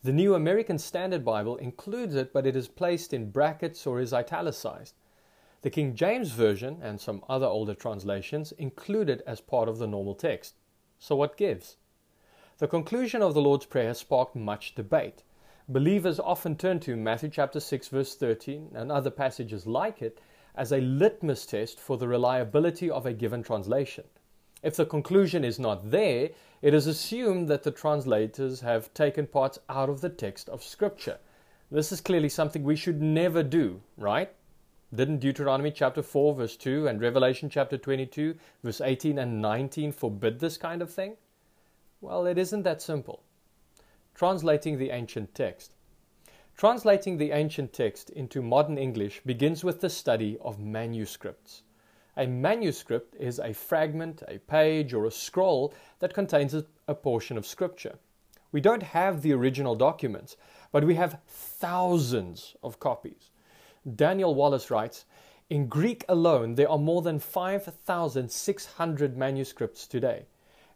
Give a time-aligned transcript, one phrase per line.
[0.03, 4.15] The New American Standard Bible includes it, but it is placed in brackets or is
[4.15, 4.95] italicized.
[5.61, 9.87] The King James Version and some other older translations include it as part of the
[9.87, 10.55] normal text.
[10.99, 11.77] So what gives?
[12.57, 15.25] The conclusion of the Lord's Prayer has sparked much debate.
[15.73, 20.21] Believers often turn to Matthew chapter 6 verse 13 and other passages like it
[20.55, 24.05] as a litmus test for the reliability of a given translation.
[24.63, 26.29] If the conclusion is not there,
[26.61, 31.19] it is assumed that the translators have taken parts out of the text of Scripture.
[31.71, 34.31] This is clearly something we should never do, right?
[34.95, 40.39] Didn't Deuteronomy chapter 4 verse 2 and Revelation chapter 22 verse 18 and 19 forbid
[40.39, 41.17] this kind of thing?
[42.03, 43.23] Well, it isn't that simple.
[44.15, 45.75] Translating the ancient text.
[46.57, 51.63] Translating the ancient text into modern English begins with the study of manuscripts.
[52.17, 57.47] A manuscript is a fragment, a page, or a scroll that contains a, portion of
[57.47, 57.99] Scripture.
[58.53, 60.37] We don't have the original documents,
[60.73, 63.31] but we have thousands of copies.
[63.97, 65.07] Daniel Wallace writes
[65.49, 70.27] In Greek alone, there are more than 5,600 manuscripts today.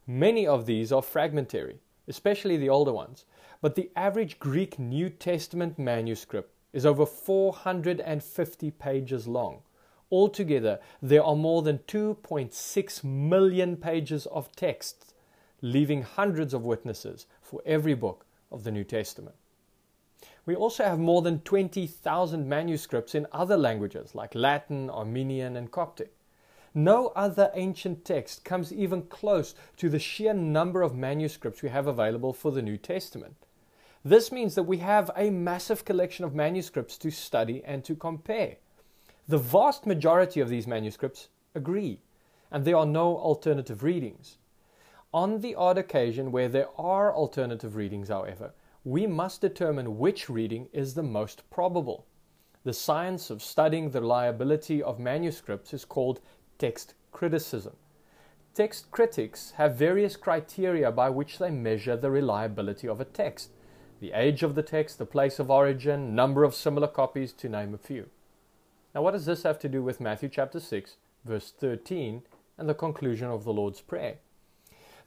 [0.07, 3.25] Many of these are fragmentary especially the older ones,
[3.61, 9.61] but the average Greek New Testament manuscript is over 450 pages long.
[10.11, 15.13] Altogether, there are more than 2.6 million pages of text,
[15.61, 19.35] leaving hundreds of witnesses for every book of the New Testament.
[20.45, 26.16] We also have more than 20,000 manuscripts in other languages like Latin, Armenian, and Coptic.
[26.77, 31.87] No other ancient text comes even close to the sheer number of manuscripts we have
[31.87, 33.33] available for the New Testament.
[34.05, 38.57] This means that we have a massive collection of manuscripts to study and to compare.
[39.27, 41.99] The vast majority of these manuscripts agree,
[42.51, 44.37] and there are no alternative readings.
[45.11, 50.69] On the odd occasion where there are alternative readings, however, we must determine which reading
[50.71, 52.05] is the most probable.
[52.63, 56.19] The science of studying the reliability of manuscripts is called
[56.57, 57.75] text criticism.
[58.53, 63.49] Text critics have various criteria by which they measure the reliability of a text
[63.99, 67.73] the age of the text, the place of origin, number of similar copies, to name
[67.73, 68.07] a few.
[68.93, 72.21] Now, what does this have to do with Matthew chapter 6, verse 13,
[72.57, 74.15] and the conclusion of the Lord's Prayer?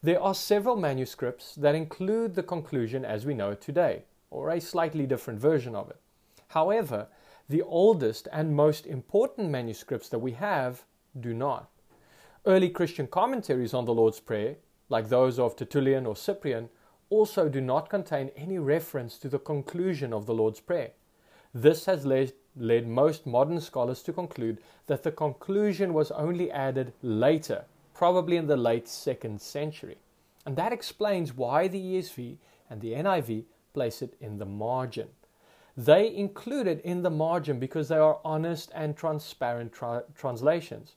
[0.02, 4.60] There are several manuscripts that include the conclusion as we know it today, or a
[4.60, 6.00] slightly different version of it.
[6.48, 7.08] However,
[7.48, 10.84] the oldest and most important manuscripts that we have
[11.18, 11.70] do not.
[12.46, 14.56] Early Christian commentaries on the Lord's Prayer,
[14.88, 16.68] like those of Tertullian or Cyprian,
[17.10, 20.92] also do not contain any reference to the conclusion of the Lord's Prayer.
[21.52, 26.92] This has led, led most modern scholars to conclude that the conclusion was only added
[27.02, 29.98] later, probably in the late second century.
[30.46, 32.36] And that explains why the ESV
[32.70, 33.44] and the NIV
[33.74, 35.08] place it in the margin.
[35.76, 40.94] They include it in the margin because they are honest and transparent tra- translations.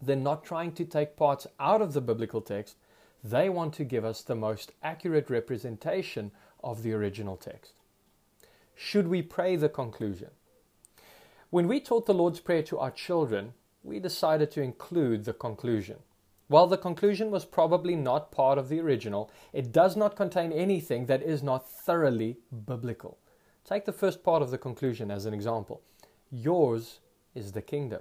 [0.00, 2.76] They're not trying to take parts out of the biblical text.
[3.24, 6.30] They want to give us the most accurate representation
[6.62, 7.72] of the original text.
[8.76, 10.30] Should we pray the conclusion?
[11.50, 15.96] When we taught the Lord's Prayer to our children, we decided to include the conclusion.
[16.46, 21.06] While the conclusion was probably not part of the original, it does not contain anything
[21.06, 23.18] that is not thoroughly biblical.
[23.68, 25.82] Take the first part of the conclusion as an example.
[26.30, 27.00] Yours
[27.34, 28.00] is the kingdom.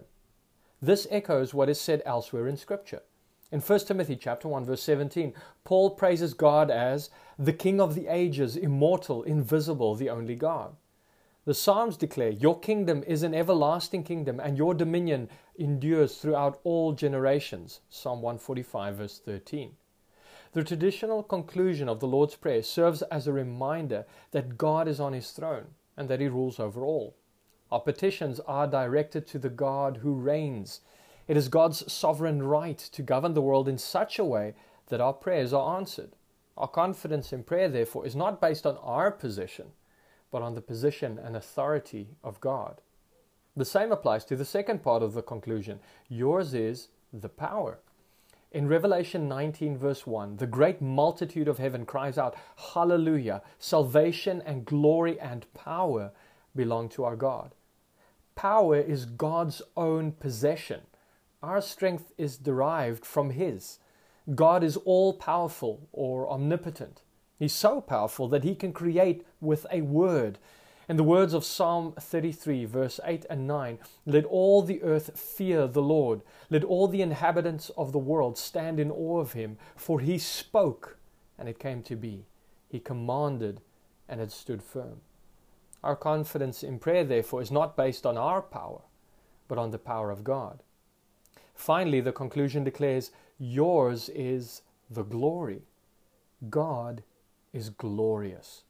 [0.82, 3.02] This echoes what is said elsewhere in Scripture.
[3.52, 5.34] In 1 Timothy chapter 1 verse 17,
[5.66, 10.78] Paul praises God as the king of the ages, immortal, invisible, the only God.
[11.44, 15.28] The Psalms declare, Your kingdom is an everlasting kingdom, and your dominion
[15.58, 17.82] endures throughout all generations.
[17.90, 19.76] Psalm 145, verse 13.
[20.54, 25.14] The traditional conclusion of the Lord's Prayer serves as a reminder that God is on
[25.14, 27.16] his throne and that he rules over all.
[27.72, 30.82] Our petitions are directed to the God who reigns.
[31.28, 34.54] It is God's sovereign right to govern the world in such a way
[34.88, 36.12] that our prayers are answered.
[36.56, 39.68] Our confidence in prayer, therefore, is not based on our position,
[40.32, 42.82] but on the position and authority of God.
[43.56, 45.80] The same applies to the second part of the conclusion.
[46.08, 47.80] Yours is the power.
[48.52, 52.36] In Revelation 19, verse 1, the great multitude of heaven cries out,
[52.74, 53.42] Hallelujah!
[53.60, 56.12] Salvation and glory and power
[56.56, 57.54] belong to our God.
[58.36, 60.82] Power is God's own possession.
[61.44, 63.80] Our strength is derived from His.
[64.34, 67.02] God is all powerful or omnipotent.
[67.38, 70.40] He's so powerful that He can create with a word.
[70.90, 75.68] In the words of Psalm 33, verse 8 and 9, let all the earth fear
[75.68, 76.22] the Lord.
[76.50, 79.58] Let all the inhabitants of the world stand in awe of him.
[79.76, 80.98] For he spoke,
[81.38, 82.26] and it came to be.
[82.70, 83.60] He commanded,
[84.08, 85.02] and it stood firm.
[85.84, 88.82] Our confidence in prayer, therefore, is not based on our power,
[89.50, 90.64] but on the power of God.
[91.54, 95.64] Finally, the conclusion declares, Yours is the glory.
[96.50, 97.04] God
[97.52, 98.64] is glorious.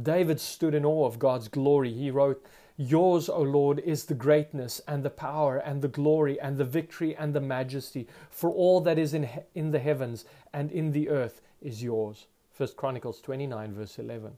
[0.00, 1.92] David stood in awe of God's glory.
[1.92, 2.44] He wrote,
[2.76, 7.16] Yours, O Lord, is the greatness and the power and the glory and the victory
[7.16, 11.08] and the majesty, for all that is in, he- in the heavens and in the
[11.08, 12.26] earth is yours.
[12.56, 14.36] 1 Chronicles 29, verse 11.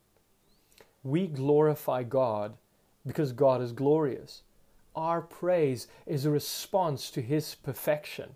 [1.03, 2.55] We glorify God
[3.07, 4.43] because God is glorious.
[4.95, 8.31] Our praise is a response to His perfection.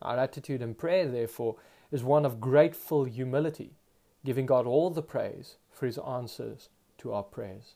[0.00, 1.56] Our attitude in prayer, therefore,
[1.90, 3.72] is one of grateful humility,
[4.24, 7.74] giving God all the praise for his answers to our prayers.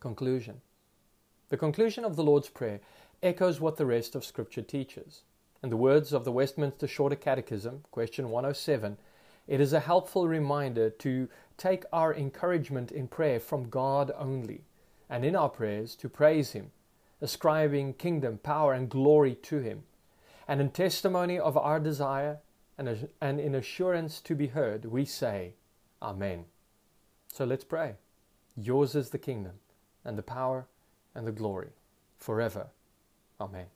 [0.00, 0.60] Conclusion
[1.48, 2.80] The conclusion of the Lord's Prayer
[3.22, 5.22] echoes what the rest of Scripture teaches.
[5.62, 8.96] In the words of the Westminster Shorter Catechism, question 107,
[9.48, 14.62] it is a helpful reminder to take our encouragement in prayer from God only,
[15.10, 16.70] and in our prayers to praise Him,
[17.20, 19.82] ascribing kingdom, power, and glory to Him.
[20.46, 22.38] And in testimony of our desire
[22.78, 25.54] and, and in assurance to be heard, we say,
[26.00, 26.44] Amen.
[27.32, 27.96] So let's pray.
[28.56, 29.54] Yours is the kingdom,
[30.04, 30.66] and the power,
[31.14, 31.70] and the glory,
[32.16, 32.68] forever.
[33.40, 33.66] Amen.